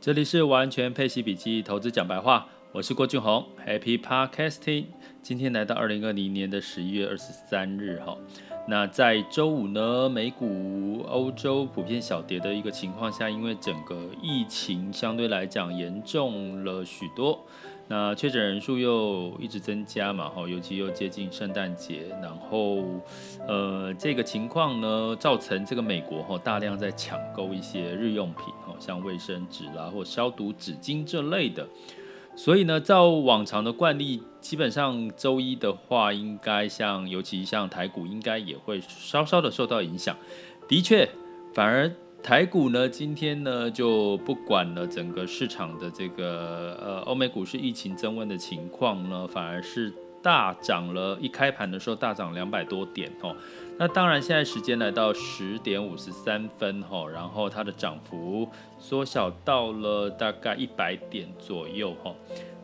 [0.00, 4.84] 这里是完全配息笔记投资讲白话，我是郭俊宏，Happy Podcasting。
[5.22, 8.16] 今天来到二零二零年的十一月二十三日哈，
[8.68, 17.44] 那在周五呢，美股、欧洲普遍小跌的一个情况下，因为整个疫情相对来讲严重了许多。
[17.90, 22.84] 那确诊人数又一直增加嘛，哈，尤其又接近圣诞节，然后，
[23.46, 31.66] 呃，这个情况呢，造成这个美国哈大量在抢购一些日用品，哈，像卫生纸啦或消毒纸巾这类的，
[32.36, 40.14] 所以呢，照往常的惯例，基本上周一的话，应该像，尤其像台股，应该也会稍稍的受到影响。
[40.68, 41.08] 的确，
[41.54, 41.90] 反而。
[42.20, 49.90] 台股呢，今天呢就不管了，整个市场的这个呃欧美股市疫情增温的情况呢，反而是
[50.22, 51.16] 大涨了。
[51.20, 53.34] 一开盘的时候大涨两百多点哦。
[53.78, 58.46] 那当然，现在时间来到十点五十三分哈，然后它的涨幅
[58.78, 62.14] 缩小到了大概一百点左右哈。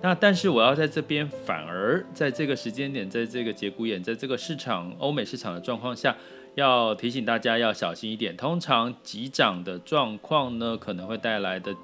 [0.03, 6.15] 那但是我要在这边，反而在这个时间点，在这个节骨眼，在这个市场欧美市场的状况下。
[6.55, 8.37] 要提醒大家要小心一点。
[8.37, 11.75] 通常急涨的状况呢，可能会带来的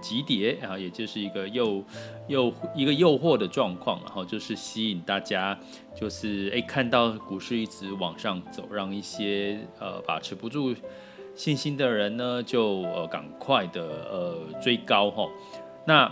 [0.00, 1.84] 急跌啊，也就是一个诱
[2.28, 5.58] 诱一个诱惑的状况，然后就是吸引大家，
[5.94, 10.74] 就是诶看到股市一直往上走，让一些呃把持不住
[11.34, 15.28] 信心的人呢，就呃赶快的呃追高哈。
[15.86, 16.10] 那、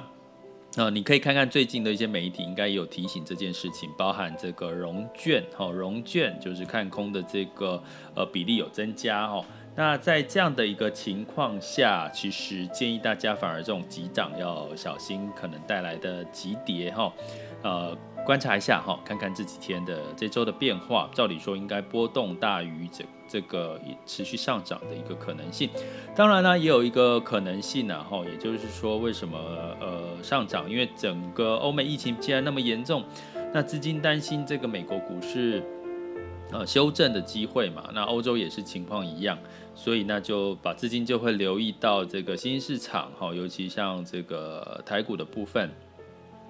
[0.77, 7.83] 那，你可以看看最近的一些媒体，应该有提醒这件事情，包含这个融券，哈、融券就是看空的这个
[8.15, 9.45] 呃比例有增加，哈、哦。
[9.75, 17.13] 那在这样的一个情况下，其实建议大家反而这种急涨要小心，可能带来的急跌，哈、
[17.63, 17.97] 呃。
[18.25, 25.71] 观察一下哈，看看这几天的这周的变化，照理说应该波动大于这这个持续上涨的一个可能性。
[26.15, 29.39] 当然呢，也有一个可能性呢，哈，也就是说，为什么
[29.81, 30.71] 呃上涨？
[30.71, 33.03] 因为整个欧美疫情既然那么严重，
[33.55, 35.63] 那资金担心这个美国股市
[36.53, 39.39] 呃修正的机会嘛，那欧洲也是情况一样，
[39.75, 45.71] 所以那就把资金就会留意到这个新兴市场哈，尤其像这个台股的部分。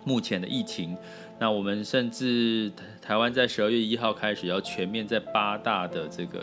[0.09, 0.97] 目前的疫情，
[1.39, 6.43] 那我们甚至台湾在十二月一号开始要全面在八大的这个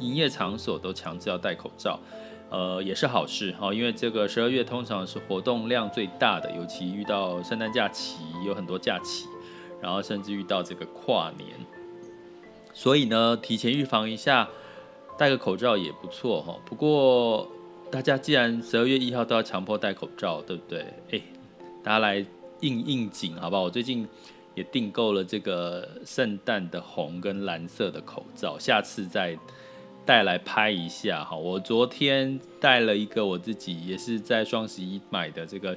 [0.00, 1.98] 营业场所都强制要戴口罩，
[2.50, 9.26] 呃，也是好事哈，因为这个十二月通常是活动量最大的，尤其遇到圣诞假期有很多假期，
[9.80, 11.48] 然后甚至遇到这个跨年，
[12.74, 14.46] 所以呢，提前预防一下，
[15.16, 16.54] 戴个口罩也不错哈。
[16.66, 17.48] 不过
[17.90, 20.84] 大家既然十二月一号都要强迫戴口罩，对不对？
[21.12, 21.20] 哎，
[21.82, 22.22] 大家来。
[22.60, 23.62] 应应景，好不好？
[23.62, 24.06] 我最近
[24.54, 29.36] 也订购了这个圣诞的红跟蓝色的口罩，下次再
[30.04, 31.36] 带来拍一下哈。
[31.36, 35.76] 我昨天戴了一个我自己也是在双十一买的这个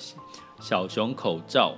[0.60, 1.76] 小熊口罩，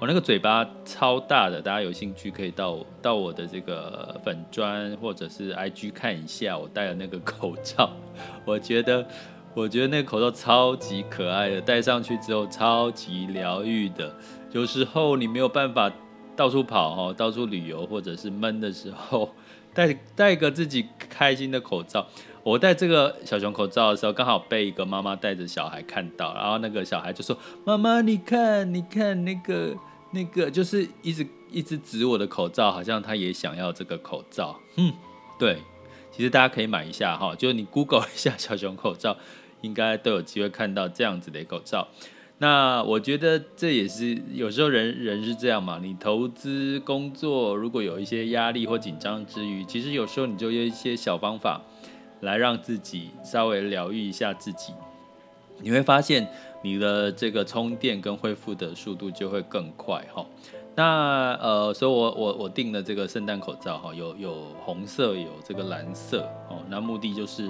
[0.00, 7.90] 我那个嘴巴超大的，大家有兴趣可以到到我的这个粉砖或者是 IG 看一下我戴的那个口罩，
[8.46, 9.06] 我觉得。
[9.54, 14.14] 我觉得那个口罩超级可爱的，戴上去之后超级疗愈的。
[14.50, 15.90] 有时候你没有办法
[16.34, 19.32] 到处跑哈，到处旅游或者是闷的时候，
[19.72, 22.06] 戴戴个自己开心的口罩。
[22.42, 29.74] 我戴这个小熊口罩的时候，刚好被一个妈妈带着小孩看到，然后那个小孩就说：“妈妈，你看，你看那个
[30.10, 34.60] 那个，就是一直一直指我的口罩，好像他也想要这个口罩。
[34.76, 34.92] ”嗯，
[35.38, 35.58] 对，
[36.10, 39.16] 其实大家可以买一下哈，就你 Google 一下小熊口罩。
[39.64, 41.88] 应该都有机会看到这样子的口罩，
[42.38, 45.80] 那我觉得这也是有时候人人是这样嘛。
[45.82, 51.62] 你投资工作如果有一些压力或紧张之余，其实有时候你就用一些小方法
[52.20, 54.74] 来让自己稍微疗愈一下自己，
[55.60, 56.28] 你会发现
[56.62, 60.26] 你的这个充电跟恢复的速度就会更快哈。
[60.76, 66.58] 那呃，所以我我我订了这个圣诞口罩哈，有有红色，有这个蓝色哦。
[66.68, 67.48] 那目的就是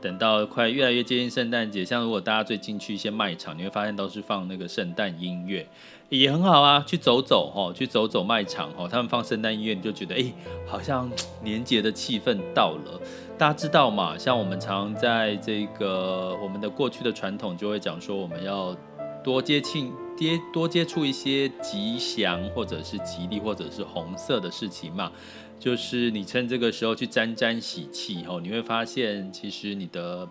[0.00, 5.66] 等到快越来越接近圣诞节，像如果大家最近去一些卖场，你会发现都是放那个圣诞音乐，
[6.10, 6.84] 也很好啊。
[6.86, 10.32] 去走走哈，去走走卖场哈，他们放圣诞音乐，你就觉得哎，
[10.64, 11.10] 好像
[11.42, 13.00] 年节的气氛到了。
[13.36, 14.16] 大家知道嘛？
[14.16, 18.76] 像我们常在这个我们的过去的传统，就会讲说我们要。
[19.22, 25.10] 多接近接多接触一些吉祥或者是吉利或者是红色的事情嘛，
[25.58, 30.28] 就是你趁这个时候去沾沾喜气哦，你会发现其实你的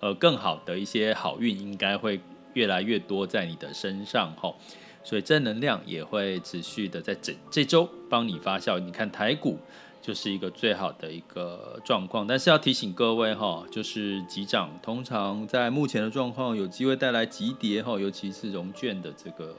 [0.00, 2.20] 呃更好的一些好运应该会
[2.54, 4.54] 越来越多在你的身上哈，
[5.02, 8.78] 所以正能量也会持续的在这这周帮你发酵。
[8.78, 9.58] 你看台股
[10.02, 12.26] 就是一个最好的一个状况。
[12.26, 19.56] 但是要提醒各位哈，就是急涨通常在目前的状况有机会带来急跌哈，尤其是融券的这个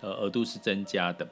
[0.00, 1.28] 呃额度是增加的。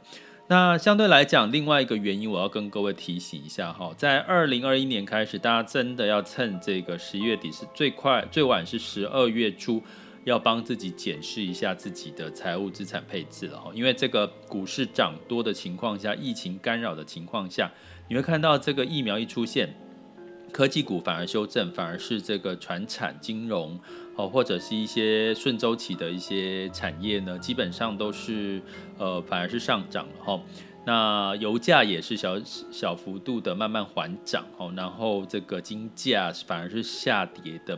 [0.46, 9.82] 那相对来讲，另外一个原因，我要跟各位提醒一下哈，在二零二一年开始，大家真的要趁这个十一月底是最快，最晚是十二月初，
[10.25, 13.70] 要帮自己检视一下自己的财务资产配置了哈。
[13.73, 17.73] 因为这个股市涨多的情况下，疫情干扰的情况下，
[18.09, 19.75] 你会看到这个疫苗一出现，
[20.53, 23.79] 科技股反而修正，反而是这个传产金融。
[24.17, 28.62] 哦，或者是一些顺周期的一些产业呢，基本上都是
[28.97, 30.41] 呃，反而是上涨了哈。
[30.87, 32.39] 那油价也是小
[32.71, 37.77] 小幅度的慢慢缓涨哦，然后这个金价反而是下跌的。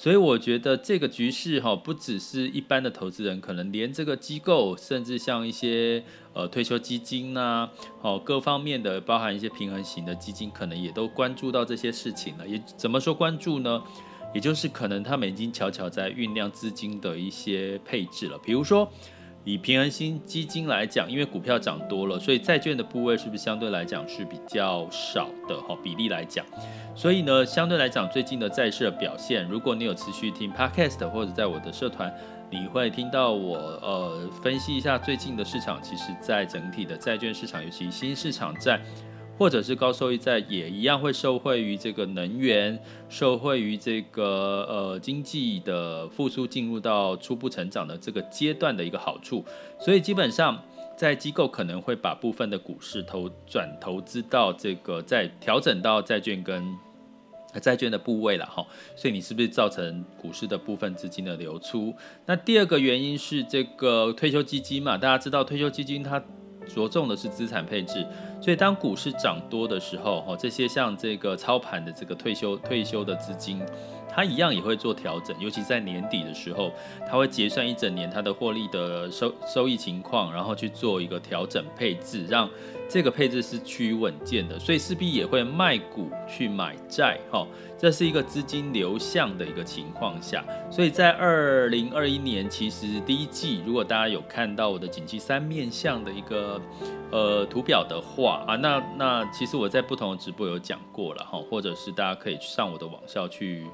[0.00, 6.02] 所以我觉得这个局势哈，不只是一般的投资人，可能连这个机构，甚至像一些
[6.32, 7.68] 呃退休基金呐，
[8.00, 12.48] 哦各方面的，包含一些平衡型的基金，可能也都关注到这些事情了。
[12.48, 13.82] 也怎么说关注呢？
[14.34, 18.38] 也就是可能他们已经悄悄在酝酿资金的一些配置了。
[18.38, 18.90] 比如说，
[19.44, 25.58] 以平安新基金来讲，因为股票涨多了，所以债券的部位是不是相对来讲是比较少的？
[25.62, 26.44] 哈，比例来讲，
[26.94, 32.14] 所以呢，相对来讲，最近的债市的表现，如果你有持续听 Podcast 或者在我的社团，
[32.50, 35.82] 你会听到我呃分析一下最近的市场。
[35.82, 38.78] 其实，在整体的债券市场，尤其新市场债。
[39.40, 42.78] 或者是高收益债也一样会受惠于这个能源，
[43.08, 49.42] 受惠于这个呃经济的复苏进入到初步成长的这个阶段的一个好处，
[49.78, 50.62] 所以基本上
[50.94, 56.76] 在机构可能会把部分的股市投转投资到这个在调整到债券跟
[57.62, 61.94] 债券的部位了哈，所以你是不是造成股市的部分资金的流出？
[62.26, 66.22] 那第二个原因是这个退休基金嘛，大家知道退休基金它
[66.74, 68.06] 着重的是资产配置。
[68.40, 73.60] 所以，当股市涨多的时候，哈，这些像这个操盘的这个退休退休的资金，
[74.08, 76.72] 它一样也会做调整，尤其在年底的时候，
[77.08, 82.48] 它会结算一整年它的获利的收收益情况，然后去做一个调整配置，让
[82.90, 84.58] 这个配置是趋于稳健的。
[84.58, 87.46] 所以势必也会卖股去买债，哈，
[87.78, 90.44] 这是一个资金流向的一个情况下。
[90.70, 96.60] 所以在二零二一年，其实第一季，如果大家有看到我的景气三面向的一个。
[97.12, 103.66] 呃，图表的话啊，那那其实我在不同的直播有讲过了哈，或者是大家可以上我的网校去，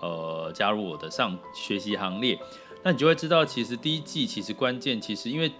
[0.00, 2.38] 呃，加入我的上学习行列，
[2.84, 5.50] 那你就会知道，其实第一季其实关键，其实因为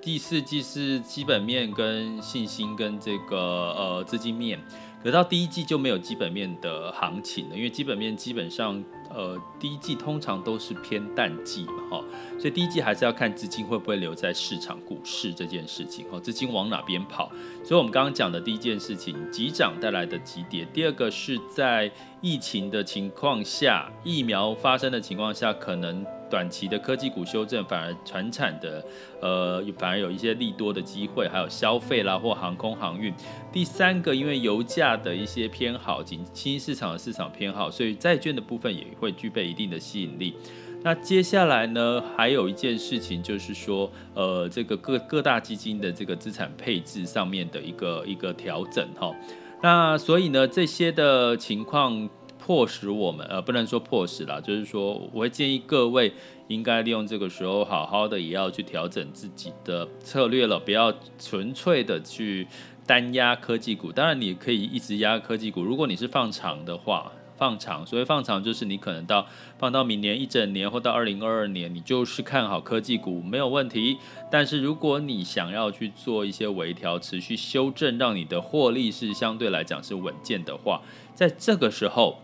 [0.00, 4.58] 第四季是基本面跟信心跟这个呃资金面，
[5.02, 8.82] 可到第一季就没有基本面的行情了，因为基本面基本上。
[9.10, 12.04] 呃，第一季通常都是偏淡季嘛，哈，
[12.38, 17.32] 所以第一季还是要看资金会不会留在市场股市这件事情，哈，资金往哪边跑。
[17.64, 21.90] 所以我们刚刚讲的第一件事情，急涨带来的急跌；第二个是在
[22.20, 26.04] 疫情的情况下，疫苗发生的情况下，可能。
[26.30, 28.84] 短期的科技股修正，反而传产的，
[29.20, 33.12] 呃，反而有一些利多的机会，还有消费啦或航空航运。
[33.52, 40.34] 第三个，因为油价的一些偏好，及新兴市场的市场偏好，所以债券的部分也会具备一定的吸引力。
[40.82, 49.12] 那接下来呢，还有一件事情就是说，呃，这个各各大基金的这个资产配置上面的一个一个调整哈。
[49.60, 52.08] 那所以呢，这些的情况。
[52.48, 56.10] 迫使我们呃，不能说迫使啦，就是说我会建议各位
[56.46, 62.46] 应该利用这个时候好好的也要去调整自己的策略了，不要纯粹的去
[62.86, 63.92] 单压科技股。
[63.92, 69.26] 当然你可以一直压科技股，如果你是放长的话，放长，所谓放长就是你可能到
[69.58, 73.98] 放到明年一整年或到二零二二年，你就是看好科技股没有问题。
[74.30, 80.80] 但是如果你想要去做一些微调、持续修正，让你的获利是相对来讲是稳健的话，
[81.14, 82.16] 在这个时候。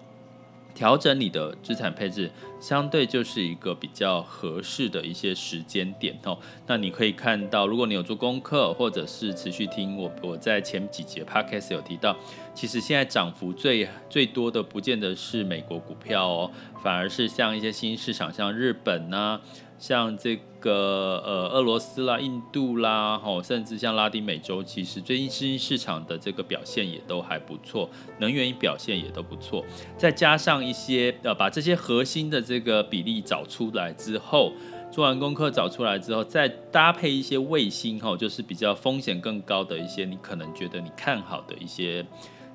[0.75, 6.37] 调整你的资产配置，相对就是一个比较合适的一些时间点哦。
[6.67, 12.17] 那你可以看到，如果你有做功课，或者是持续听我，我在前几节 podcast 有提到，
[12.55, 16.51] 其实现在涨幅最最多的，不见得是美国股票哦，
[16.83, 19.41] 反而是像一些新市场，像日本呐、
[19.87, 29.63] 像这个呃俄罗斯啦、印度啦，吼，甚至像拉丁美洲，其实最近新兴市场的这个表现也都还不错，能源表现也都不错。
[29.99, 34.53] 再加上一些呃，把这些核心的这个比例找出来之后，
[34.91, 42.03] 做完功课找出来之后，再搭配一些卫星，吼，就是比较风险更高的一些，你可能觉得你看好的一些。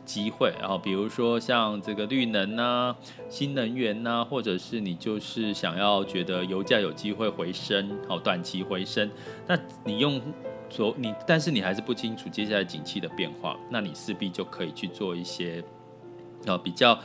[0.10, 2.96] 机会，然后比如说像这个绿能、啊、
[3.30, 9.08] 新能源呐、啊，或者是你就是想要觉得油价有机会回升，好短期回升，
[9.46, 10.20] 那你用
[10.68, 15.64] 所你，但是你还是不清楚接下来景气的变化，那你势必就可以去做一些
[16.48, 17.00] 呃比较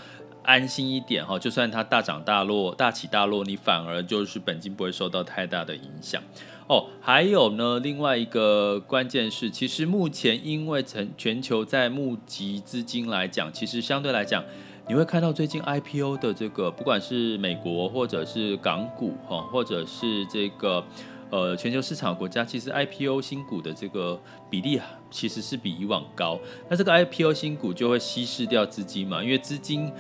[0.45, 1.39] 安心一点哈。
[1.39, 6.23] 就算它大涨大落、大起大落，你反而就是本金不会受到太大的影响
[6.69, 6.87] 哦。
[7.01, 14.45] 还有呢，另外一个关键是，其实目前因为全全球在募集资金来讲，其实相对来讲，
[14.89, 20.85] 你会看到最近 IPO 的这个，不管是美国或者是港股哈，或者是这个。
[21.31, 26.39] 呃，全球市场国家其实 IPO 新股的这个比例啊，其实是比以往高。
[26.69, 29.91] 那这个 IPO 新股就会稀释掉资金嘛，因为资金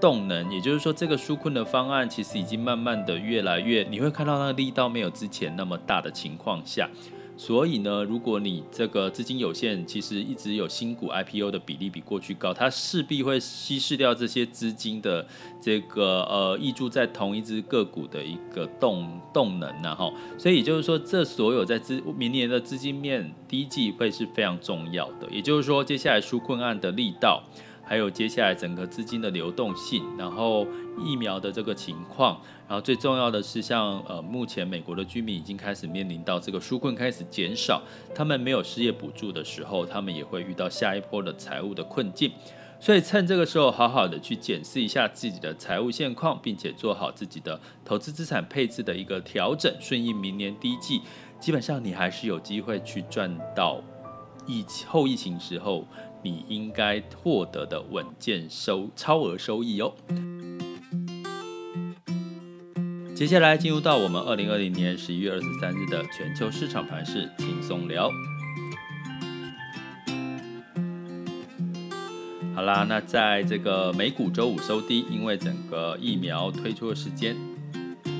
[0.00, 6.88] 动能，也就是说这个纾困的方案其实已经慢慢的越来越，你会看到那个力道没有之前那么大的情况下。
[7.36, 15.24] 所以呢，如果你这个资金有限，其实一直有新股 IPO 的比例比过去高，它势必会稀释掉这些资金的
[15.60, 20.12] 这个呃溢注在同一只个股的一个动动能呐哈。
[20.36, 25.28] 所以也就是说，这所有在资明年的资金面第一季会是非常重要的。
[25.30, 27.44] 也就是说，接下来纾困案的力道。
[27.88, 30.66] 还有接下来整个资金的流动性，然后
[31.02, 37.82] 疫苗的这个情况，然后最重要的是像呃目前美国的居民已经开始面临到这个纾困开始减少，
[38.14, 42.30] 他们没有失业补助的时候，他们也会遇到下一波的财务的困境，
[42.78, 51.00] 所以趁这个时候好好的去检视一下自己的财务现况，并且做好自己的投资资产配置的一个调整，顺应明年第一季，
[51.40, 53.80] 基本上你还是有机会去赚到
[54.46, 55.86] 疫后疫情时候。
[56.22, 59.94] 你应该获得的稳健收超额收益哦。
[63.14, 68.10] 接下来进入到我们二零二零年十一月二十三日的全球市场盘势轻松聊。
[72.54, 77.36] 好啦，那在这个美股周五收低，因为整个疫苗推出的时间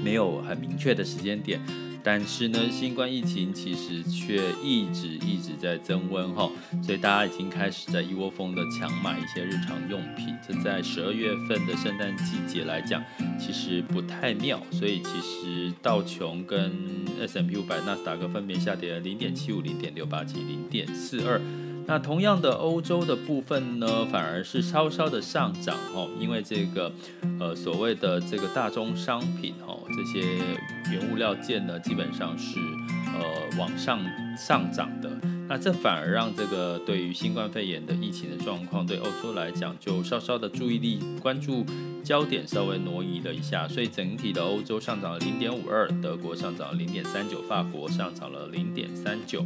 [0.05, 1.61] 没有很明确的时间点。
[2.03, 6.51] 但是呢，新冠疫情其实却一直一直在增温哈，
[6.83, 10.35] 所以大家已经开始在一窝蜂的抢买一些日常用品。
[10.47, 13.03] 这在十二月份的圣诞季节来讲，
[13.39, 14.63] 其实不太妙。
[14.71, 16.73] 所以其实道琼跟
[17.21, 21.41] S M P 五百、纳斯达克分别下跌了零点七五、零点六八及零点四二。
[21.89, 26.93] 那同样的，欧洲的部分呢，反而是稍稍的上涨哦，因为这个
[27.41, 30.37] 呃所谓的这个大宗商品哦，这些
[30.93, 32.61] 原物料件呢，基本上是
[33.15, 33.99] 呃往上
[34.37, 35.11] 上涨的。
[35.49, 41.65] 那这反而让这个对于新冠肺炎的疫情的状况，对欧洲来讲，就稍稍的注意力关注
[42.05, 49.43] 焦点稍微挪移了一下，所以整体的欧洲上涨了零点五二，德国上涨了零点三九，法国上涨了零点三九。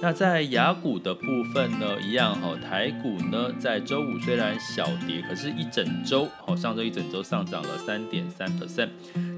[0.00, 8.90] 那在雅股的部分呢，一样哈，台股呢在周五虽然小跌，可是一整周哦，上周一整周上涨了三点三 percent。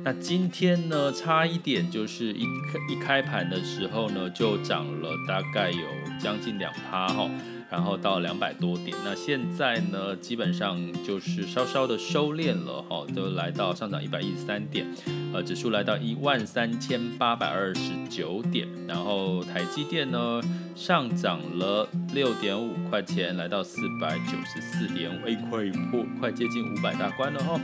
[0.04, 5.86] 那今天呢，差一点就是一开一开盘的时候呢，就涨了大概有
[6.20, 7.30] 将近两趴哈。
[7.70, 14.84] 然后到两百多点，那现在呢，基本上就是稍稍的收敛了哈，都来到上涨一百一十三点，
[15.32, 20.40] 呃，指数来到一万三千八百二十九点，然后台积电呢
[20.74, 27.60] 上涨了六点五块钱，来到四百九十四点五，快破快接近五百大关了哈。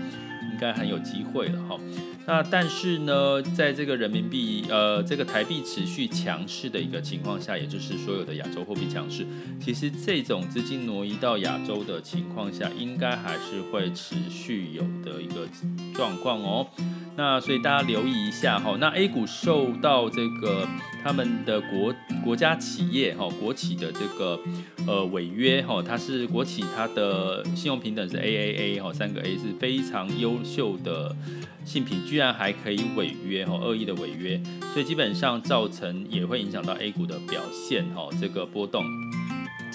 [0.56, 1.78] 应该很有机会了哈，
[2.26, 9.26] 那但是呢，在这个人民币呃这个台币持续强势的一个情况下，也就是所有的亚洲货币强势，
[9.60, 15.46] 其实这种资金挪移到亚洲的情况下，应该还是会持续有的一个
[15.94, 16.66] 状况哦。
[17.16, 20.68] 那所以大家留意一下哈，那 A 股受到这个
[21.02, 24.38] 他们的国国家企业哈国企的这个
[24.86, 31.16] 呃违约哈，它是国企，它的信用评等是 AAA 哈，三个 A 是非常优秀的
[31.64, 34.38] 信品，居然还可以违约哈，恶意的违约，
[34.74, 38.84] 所以基本上造成也会影响到 A 股的表现哈，这个波动。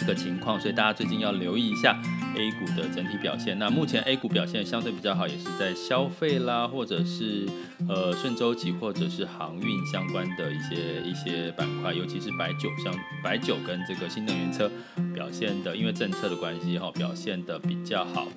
[0.01, 1.95] 这个情况，所以大家最近要留意一下
[2.35, 3.59] A 股的整体表现。
[3.59, 7.47] 那目前 A 股表现相对比较好，也是在消费啦，或者是
[7.87, 12.91] 呃顺周期，或者是航运相关的一些一些板块，尤其是白酒，像
[13.23, 14.71] 白酒跟这个新能源车
[15.13, 18.27] 表现的，因为政策的关系哈，表现的比较好。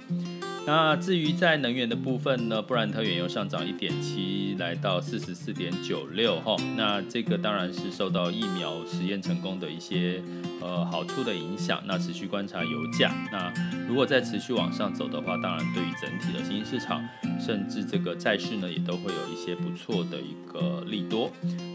[0.66, 6.56] 那至于在能源的部分呢，布兰特原油上涨一点七，来到四十四点九六哈。
[6.76, 10.22] 那这个当然是受到疫苗实验成功的一些
[10.64, 11.82] 呃好处的影响。
[11.86, 13.12] 那持续观察油价。
[13.30, 13.52] 那
[13.86, 17.06] 如果再持续往上走的话，当然对于整体的新兴市场，
[17.38, 21.30] 甚至这个债市呢，也都会有一些不错的一个利多。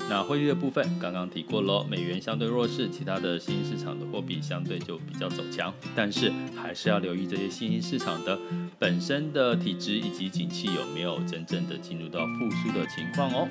[0.10, 5.72] 那汇率的部分刚刚提过喽，美元相对弱势，其他的新兴市场的货币相对就比较走强。
[5.96, 8.38] 但是还是要留意这些新兴市场的。
[8.79, 13.48] 本身的体质以及景气有没有真正的进入到复苏的情况哦？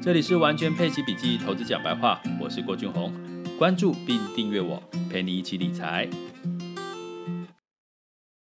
[0.00, 3.12] 这里是完全配息笔记投资讲白话，我是郭俊宏。
[3.62, 6.10] 关注并订阅我，陪你一起理财。